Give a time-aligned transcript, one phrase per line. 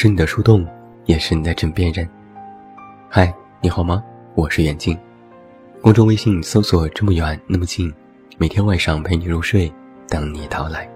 [0.00, 0.64] 是你的树洞，
[1.06, 2.08] 也是你的枕边人。
[3.08, 4.00] 嗨，你好吗？
[4.36, 4.96] 我是远近。
[5.82, 7.92] 公众微信搜索“这么远那么近”，
[8.38, 9.68] 每天晚上陪你入睡，
[10.08, 10.88] 等你到来。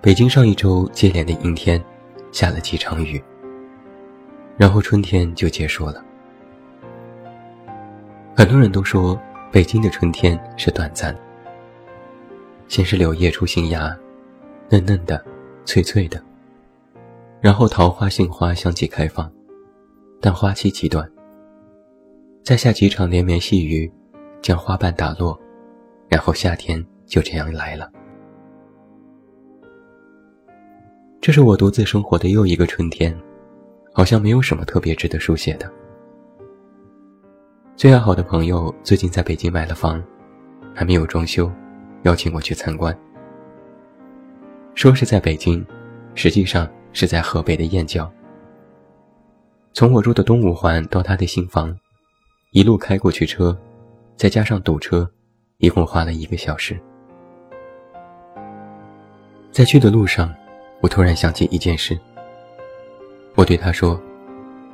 [0.00, 1.80] 北京上一周接连的阴天，
[2.32, 3.22] 下了几场雨，
[4.56, 6.04] 然后春天就结束了。
[8.36, 9.16] 很多人都说
[9.52, 11.16] 北京的春天是短暂，
[12.66, 13.96] 先是柳叶出新芽，
[14.68, 15.24] 嫩嫩的。
[15.66, 16.22] 脆脆的，
[17.40, 19.30] 然后桃花、杏花相继开放，
[20.20, 21.06] 但花期极短。
[22.44, 23.92] 再下几场连绵细雨，
[24.40, 25.38] 将花瓣打落，
[26.08, 27.90] 然后夏天就这样来了。
[31.20, 33.12] 这是我独自生活的又一个春天，
[33.92, 35.68] 好像没有什么特别值得书写的。
[37.74, 40.00] 最要好的朋友最近在北京买了房，
[40.72, 41.50] 还没有装修，
[42.04, 42.96] 邀请我去参观。
[44.76, 45.64] 说是在北京，
[46.14, 48.12] 实际上是在河北的燕郊。
[49.72, 51.74] 从我住的东五环到他的新房，
[52.52, 53.58] 一路开过去车，
[54.16, 55.10] 再加上堵车，
[55.56, 56.78] 一共花了一个小时。
[59.50, 60.32] 在去的路上，
[60.82, 61.98] 我突然想起一件事。
[63.34, 63.98] 我对他说：“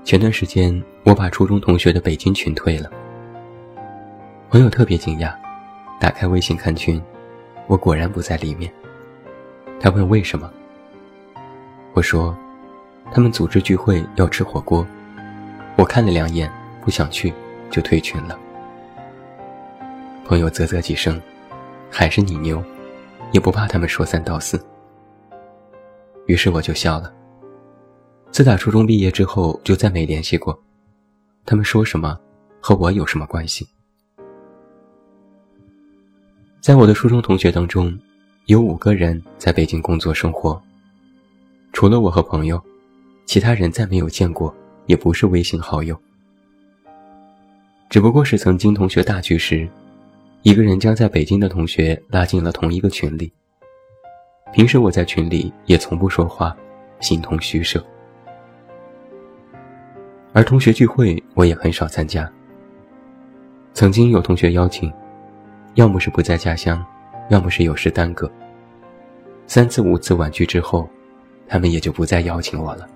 [0.02, 2.90] 前段时间我把初中同学的北京群退了。”
[4.50, 5.32] 朋友特别惊讶，
[6.00, 7.00] 打开微信看群，
[7.68, 8.68] 我果然不在里面。
[9.82, 10.48] 他问为什么？
[11.92, 12.32] 我说，
[13.10, 14.86] 他们组织聚会要吃火锅，
[15.76, 16.48] 我看了两眼，
[16.84, 17.34] 不想去，
[17.68, 18.38] 就退群了。
[20.24, 21.20] 朋友啧啧几声，
[21.90, 22.62] 还是你牛，
[23.32, 24.64] 也不怕他们说三道四。
[26.26, 27.12] 于是我就笑了。
[28.30, 30.56] 自打初中毕业之后，就再没联系过。
[31.44, 32.16] 他们说什么，
[32.60, 33.68] 和我有什么关系？
[36.60, 37.98] 在我的初中同学当中。
[38.46, 40.60] 有五个人在北京工作生活，
[41.72, 42.60] 除了我和朋友，
[43.24, 44.52] 其他人再没有见过，
[44.86, 45.96] 也不是微信好友。
[47.88, 49.68] 只不过是曾经同学大聚时，
[50.42, 53.32] 一个人将在北京的同学拉进了同一个群里。
[54.52, 56.54] 平时我在群里也从不说话，
[57.00, 57.82] 形同虚设。
[60.32, 62.30] 而同学聚会我也很少参加。
[63.72, 64.92] 曾经有同学邀请，
[65.74, 66.84] 要么是不在家乡。
[67.32, 68.30] 要么是有事耽搁，
[69.46, 70.86] 三次五次婉拒之后，
[71.48, 72.86] 他们也就不再邀请我了。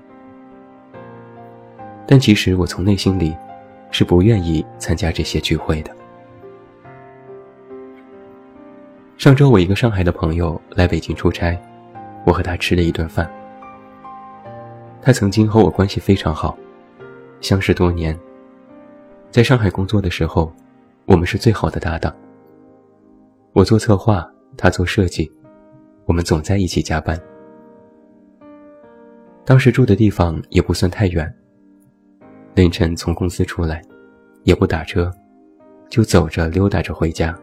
[2.07, 3.35] 但其实我从内心里
[3.91, 5.91] 是不愿意参加这些聚会的。
[9.17, 11.59] 上周我一个上海的朋友来北京出差，
[12.27, 13.27] 我和他吃了一顿饭。
[15.01, 16.55] 他曾经和我关系非常好，
[17.41, 18.15] 相识多年，
[19.31, 20.53] 在上海工作的时候，
[21.07, 22.15] 我们是最好的搭档。
[23.57, 25.33] 我做策划，他做设计，
[26.05, 27.19] 我们总在一起加班。
[29.47, 31.35] 当时住的地方也不算太远，
[32.55, 33.81] 凌晨从公司出来，
[34.43, 35.11] 也不打车，
[35.89, 37.35] 就走着溜达着回家。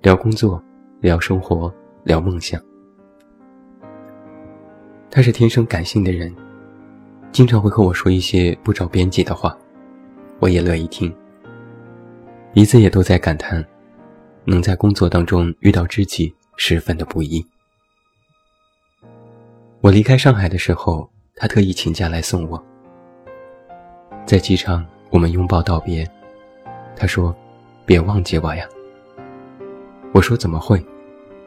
[0.00, 0.58] 聊工作，
[1.02, 1.70] 聊生活，
[2.04, 2.58] 聊梦想。
[5.10, 6.34] 他是天生感性的人，
[7.30, 9.54] 经常会和我说一些不着边际的话，
[10.38, 11.14] 我也乐意听。
[12.54, 13.62] 彼此也都在感叹。
[14.44, 17.44] 能在工作当中遇到知己，十分的不易。
[19.80, 22.62] 我离开上海的时候，他特意请假来送我。
[24.26, 26.08] 在机场，我们拥抱道别。
[26.96, 27.34] 他说
[27.84, 28.66] ：“别忘记我呀。”
[30.12, 30.84] 我说：“怎么会？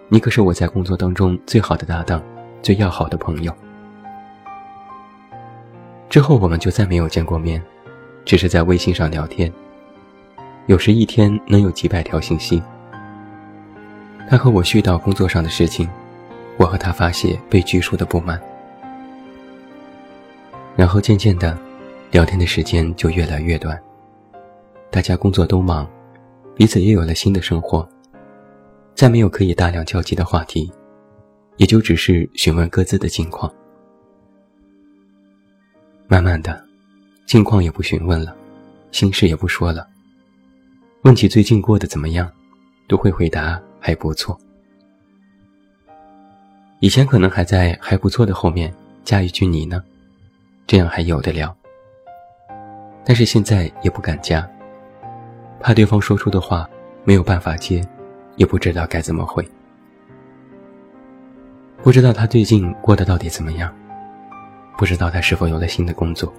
[0.09, 2.21] 你可是我在工作当中最好的搭档，
[2.61, 3.53] 最要好的朋友。”
[6.09, 7.61] 之后我们就再没有见过面，
[8.25, 9.51] 只是在微信上聊天。
[10.67, 12.61] 有时一天能有几百条信息。
[14.29, 15.89] 他和我絮叨工作上的事情，
[16.57, 18.39] 我和他发泄被拘束的不满，
[20.75, 21.57] 然后渐渐的，
[22.11, 23.81] 聊天的时间就越来越短。
[24.91, 25.89] 大家工作都忙，
[26.55, 27.87] 彼此也有了新的生活，
[28.95, 30.69] 再没有可以大量交集的话题，
[31.55, 33.49] 也就只是询问各自的近况。
[36.05, 36.61] 慢慢的，
[37.25, 38.35] 近况也不询问了，
[38.91, 39.87] 心事也不说了，
[41.03, 42.29] 问起最近过得怎么样，
[42.89, 43.61] 都会回答。
[43.79, 44.37] 还不错。
[46.79, 49.83] 以前可能还在“还不错”的后面加一句“你呢”，
[50.67, 51.55] 这样还有的聊。
[53.03, 54.47] 但是现在也不敢加，
[55.59, 56.69] 怕对方说出的话
[57.03, 57.81] 没有办法接，
[58.35, 59.47] 也不知道该怎么回。
[61.81, 63.73] 不知道他最近过得到底怎么样，
[64.77, 66.31] 不知道他是否有了新的工作。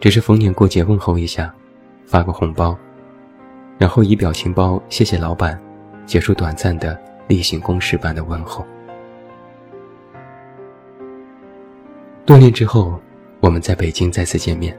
[0.00, 1.54] 只是逢年过节问候一下，
[2.04, 2.76] 发个红包，
[3.78, 5.58] 然后以表情包谢谢老板。
[6.08, 8.66] 结束短暂的例行公事般的问候。
[12.24, 12.98] 多年之后，
[13.40, 14.76] 我们在北京再次见面。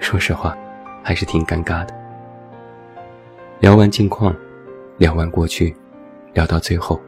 [0.00, 0.58] 说实话，
[1.04, 1.94] 还是挺尴尬的。
[3.60, 4.34] 聊完近况，
[4.98, 5.72] 聊完过去，
[6.34, 7.00] 聊到最后，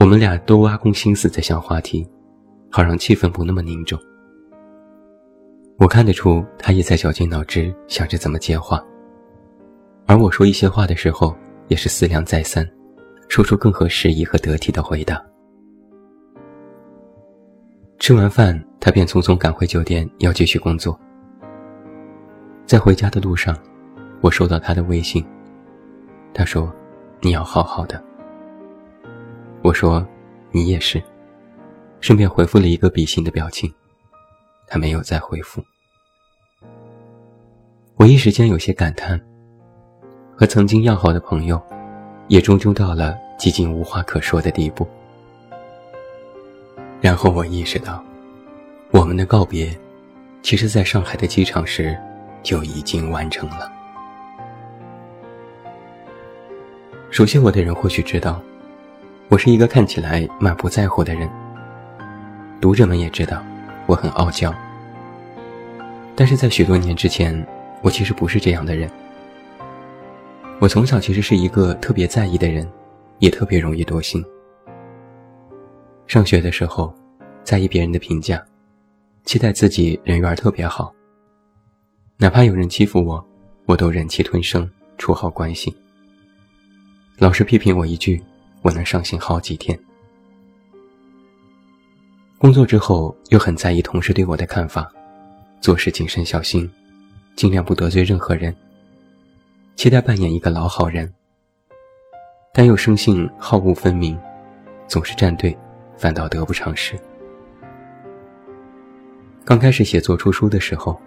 [0.00, 2.04] 我们俩都挖空心思在想话题，
[2.68, 3.96] 好让气氛不那么凝重。
[5.78, 8.84] 我看得出，他也在绞尽脑汁想着怎么接话。
[10.04, 11.36] 而我说一些话的时候，
[11.68, 12.68] 也是思量再三，
[13.28, 15.24] 说出更合时宜和得体的回答。
[17.98, 20.98] 吃完饭，他便匆匆赶回酒店，要继续工作。
[22.66, 23.56] 在回家的路上，
[24.20, 25.24] 我收到他的微信，
[26.34, 26.72] 他说
[27.20, 28.02] ：“你要好好的。”
[29.62, 30.06] 我说
[30.52, 31.02] ：“你也是。”
[32.00, 33.72] 顺便回复了一个比心的表情。
[34.68, 35.64] 他没有再回复。
[37.96, 39.18] 我一时间有些感叹，
[40.38, 41.58] 和曾经要好的朋友，
[42.28, 44.86] 也终究到了几近无话可说的地步。
[47.00, 48.04] 然后我意识到，
[48.90, 49.74] 我们的告别，
[50.42, 51.96] 其实在上海的机场时
[52.42, 53.72] 就已经完成了。
[57.10, 58.38] 熟悉我的人或许知道，
[59.28, 61.26] 我是一个看起来满不在乎的人。
[62.60, 63.42] 读者们也知道。
[63.86, 64.52] 我很傲娇，
[66.16, 67.46] 但是在许多年之前，
[67.82, 68.90] 我其实不是这样的人。
[70.58, 72.66] 我从小其实是一个特别在意的人，
[73.18, 74.24] 也特别容易多心。
[76.06, 76.94] 上学的时候，
[77.44, 78.42] 在意别人的评价，
[79.24, 80.94] 期待自己人缘特别好。
[82.16, 83.22] 哪怕有人欺负我，
[83.66, 85.76] 我都忍气吞声，处好关系。
[87.18, 88.22] 老师批评我一句，
[88.62, 89.78] 我能伤心好几天。
[92.38, 94.90] 工作之后，又很在意同事对我的看法，
[95.60, 96.68] 做事谨慎小心，
[97.34, 98.56] 尽量不得罪任何人。
[99.76, 101.12] 期待扮演一个老好人，
[102.50, 104.18] 但又生性好恶分明，
[104.88, 105.54] 总是站队，
[105.98, 106.98] 反倒得不偿失。
[109.44, 110.98] 刚开始写作出书的时候，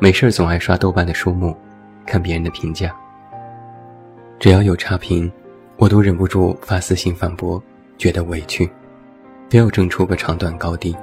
[0.00, 1.56] 没事总爱刷豆瓣的书目，
[2.04, 2.92] 看别人的评价。
[4.40, 5.30] 只要有差评，
[5.76, 7.62] 我都忍不住发私信反驳，
[7.96, 8.68] 觉得委屈。
[9.48, 10.94] 非要争出个长短高低。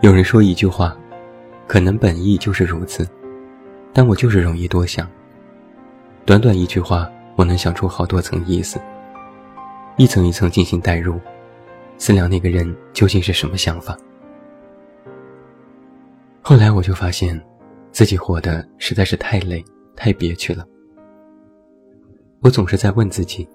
[0.00, 0.96] 有人说一句话，
[1.66, 3.06] 可能本意就是如此，
[3.94, 5.08] 但我就是容易多想。
[6.26, 8.80] 短短一句话，我能想出好多层意思，
[9.96, 11.20] 一层一层进行代入，
[11.96, 13.96] 思量那个人究竟是什么想法。
[16.42, 17.40] 后来我就发现，
[17.92, 19.64] 自己活得实在是太累、
[19.94, 20.66] 太憋屈了。
[22.40, 23.48] 我总是在问自己，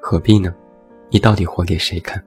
[0.00, 0.54] 何必呢？
[1.10, 2.22] 你到底活给谁看？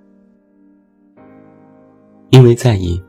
[2.31, 3.01] 因为在意，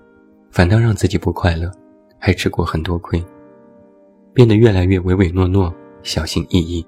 [0.50, 1.70] 反倒让自己不快乐，
[2.18, 3.24] 还吃过很多亏，
[4.38, 5.74] 变得越来越唯唯诺诺、
[6.04, 6.86] 小心翼翼。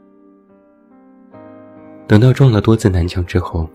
[2.06, 3.68] 等到撞了多次南墙之后，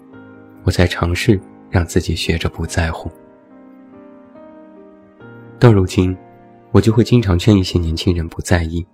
[0.64, 1.38] 我才尝试
[1.70, 3.12] 让自己学着不在乎。
[5.60, 6.16] 到如今，
[6.72, 8.88] 我就会经常劝一些年轻人不在意。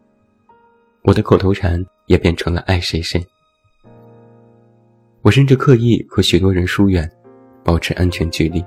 [1.04, 3.24] 我的口头禅也变成了“爱谁谁”。
[5.22, 7.07] 我甚至刻意和许多人疏远，
[7.63, 8.66] 保持安全距离，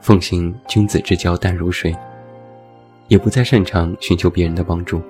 [0.00, 1.92] 奉行君子之交淡如水，
[3.08, 5.02] 也不再擅长寻求别人的帮助。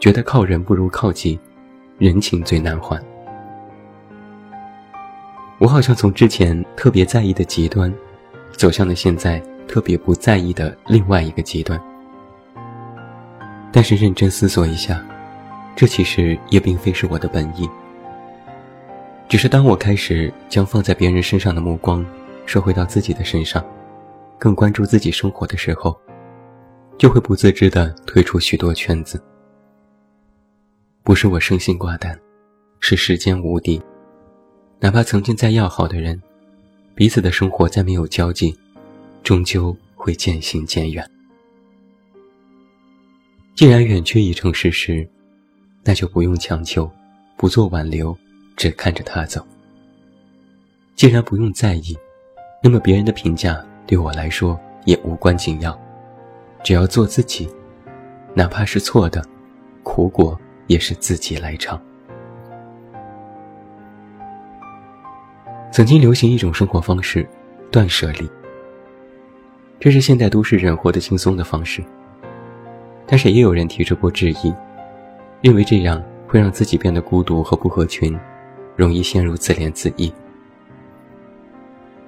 [0.00, 1.38] 觉得靠人不如靠己，
[1.98, 2.98] 人情最难还。
[5.58, 7.92] 我好像从之前特别在意的极端，
[8.52, 9.38] 走向了现在
[9.68, 11.78] 特别不在意的另外一个极端。
[13.70, 15.04] 但是认真思索一下，
[15.76, 17.68] 这其实也并非是我的本意。
[19.28, 22.04] 只是当我开始将放在别人身上的目光
[22.46, 23.62] 收回到自己的身上，
[24.38, 25.94] 更关注自己生活的时候，
[26.96, 29.22] 就会不自知地退出许多圈子。
[31.02, 32.18] 不是我生性寡淡，
[32.78, 33.80] 是时间无敌。
[34.78, 36.20] 哪怕曾经再要好的人，
[36.94, 38.56] 彼此的生活再没有交集，
[39.22, 41.08] 终究会渐行渐远。
[43.54, 45.06] 既然远去已成事实，
[45.84, 46.90] 那就不用强求，
[47.36, 48.16] 不做挽留。
[48.56, 49.42] 只看着他走。
[50.94, 51.96] 既然不用在意，
[52.62, 55.80] 那么别人的评价对我来说也无关紧要。
[56.62, 57.48] 只要做自己，
[58.34, 59.26] 哪怕是错的，
[59.82, 60.38] 苦果
[60.70, 61.78] 也是自己来唱。
[65.72, 67.28] 曾经流行一种生活方式，
[67.72, 68.30] 断舍离。
[69.80, 71.82] 这是现代都市人活得轻松的方式。
[73.04, 74.54] 但是也有人提出过质疑，
[75.42, 78.16] 认为这样会让自己变得孤独和不合群。
[78.76, 80.10] 容易陷入自怜自艾，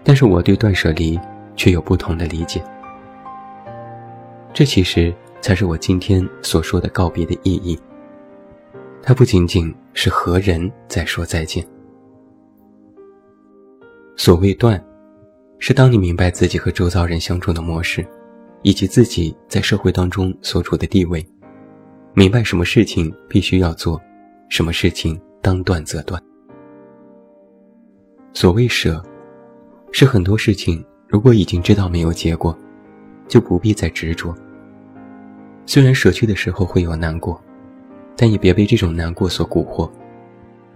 [0.03, 1.21] 但是我对断舍离
[1.55, 2.63] 却有不同的理解。
[4.55, 7.79] 这其实才是我今天所说的告别的意义。
[9.03, 11.67] 它不仅仅是和人在说再见。
[14.17, 14.83] 所谓断，
[15.59, 18.07] 是当你明白自己和周遭人相处的模式，
[18.63, 21.27] 以及自己在社会当中所处的地位，
[22.15, 24.01] 明白什么事情必须要做，
[24.49, 26.23] 什么事情当断则断。
[28.33, 29.03] 所谓舍，
[29.91, 32.57] 是很多事情如果已经知道没有结果，
[33.27, 34.33] 就不必再执着。
[35.67, 37.43] 虽然舍去的时候会有难过，
[38.17, 39.91] 但也别被这种难过所蛊惑。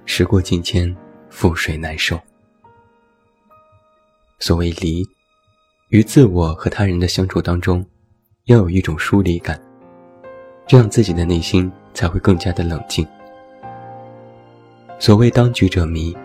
[0.05, 0.95] 时过境迁，
[1.31, 2.19] 覆水难收。
[4.39, 5.05] 所谓离，
[5.89, 7.85] 与自我和他人的相处当中，
[8.45, 9.61] 要有一种疏离感，
[10.67, 13.07] 这样自己的内心才会更加的冷静。
[14.99, 16.17] 所谓当局者迷，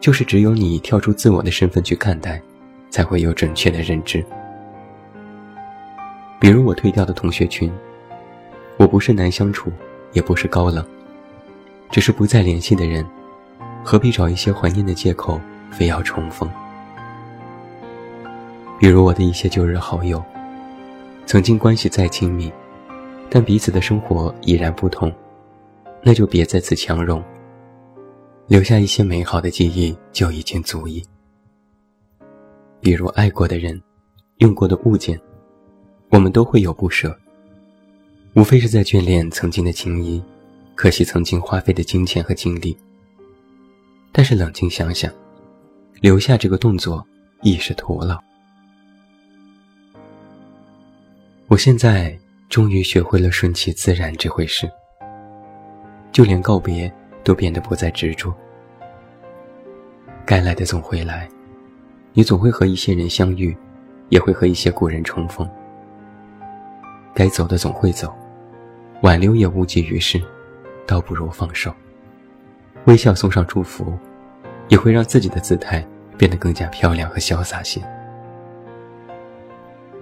[0.00, 2.42] 就是只有你跳出自我的身份去看待，
[2.90, 4.24] 才会有准确的认知。
[6.40, 7.72] 比如我退掉的同学群，
[8.76, 9.70] 我不是难相处，
[10.14, 10.82] 也不是高冷，
[11.90, 13.06] 只是不再联系的人，
[13.84, 15.38] 何必找一些怀念的借口，
[15.70, 16.48] 非要重逢？
[18.80, 20.24] 比如我的一些旧日好友，
[21.26, 22.50] 曾经关系再亲密，
[23.28, 25.12] 但彼此的生活已然不同，
[26.02, 27.22] 那就别再次强融。
[28.46, 31.02] 留下一些美好的记忆就已经足矣。
[32.80, 33.80] 比如爱过的人，
[34.38, 35.18] 用过的物件，
[36.10, 37.16] 我们都会有不舍，
[38.34, 40.20] 无非是在眷恋曾经的情谊，
[40.74, 42.76] 可惜曾经花费的金钱和精力。
[44.10, 45.12] 但是冷静想想，
[46.00, 47.06] 留下这个动作
[47.42, 48.20] 亦是徒劳。
[51.46, 54.68] 我现在终于学会了顺其自然这回事，
[56.10, 58.34] 就连告别都变得不再执着。
[60.26, 61.28] 该来的总会来，
[62.12, 63.56] 你总会和一些人相遇，
[64.08, 65.48] 也会和一些故人重逢。
[67.14, 68.12] 该走的总会走，
[69.04, 70.18] 挽留也无济于事，
[70.86, 71.70] 倒不如放手，
[72.86, 73.92] 微笑送上祝福，
[74.68, 77.82] 也会让自己的姿态变得更加漂亮和潇洒些。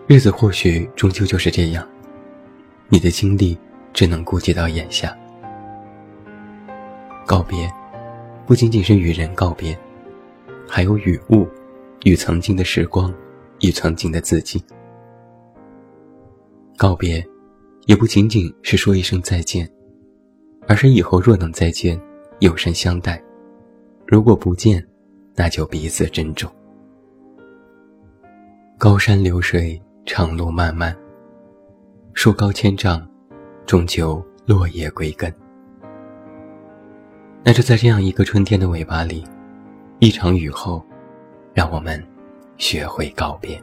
[0.06, 1.85] 日子或许终究就是这样，
[2.88, 3.59] 你的精力
[3.92, 5.12] 只能顾及到眼下。
[7.26, 7.68] 告别，
[8.47, 9.76] 不仅仅是与人告别，
[10.68, 11.44] 还有与物，
[12.04, 13.12] 与曾经的时光，
[13.62, 14.62] 与曾经的自己。
[16.76, 17.25] 告别，
[17.86, 19.70] 也不仅仅是说一声再见，
[20.68, 22.00] 而是以后若能再见，
[22.40, 23.16] 有声相待；
[24.06, 24.86] 如果不见，
[25.34, 26.50] 那就彼此珍重。
[28.78, 29.80] 高山流水。
[30.04, 30.94] 长路漫漫，
[32.12, 33.08] 树高千丈，
[33.64, 35.32] 终究落叶归根。
[37.44, 39.24] 那就在这样一个春天的尾巴里，
[40.00, 40.84] 一场雨后，
[41.54, 42.04] 让我们
[42.56, 43.62] 学会告别。